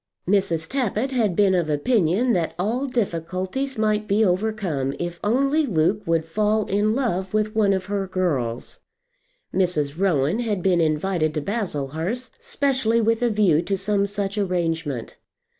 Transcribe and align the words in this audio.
Mrs. 0.27 0.67
Tappitt 0.67 1.11
had 1.11 1.35
been 1.35 1.53
of 1.53 1.69
opinion 1.69 2.33
that 2.33 2.55
all 2.57 2.87
difficulties 2.87 3.77
might 3.77 4.07
be 4.07 4.25
overcome 4.25 4.95
if 4.97 5.19
only 5.23 5.63
Luke 5.67 6.01
would 6.07 6.25
fall 6.25 6.65
in 6.65 6.95
love 6.95 7.35
with 7.35 7.55
one 7.55 7.71
of 7.71 7.85
her 7.85 8.07
girls. 8.07 8.79
Mrs. 9.53 9.99
Rowan 9.99 10.39
had 10.39 10.63
been 10.63 10.81
invited 10.81 11.35
to 11.35 11.41
Baslehurst 11.41 12.33
specially 12.39 12.99
with 12.99 13.21
a 13.21 13.29
view 13.29 13.61
to 13.61 13.77
some 13.77 14.07
such 14.07 14.39
arrangement. 14.39 15.17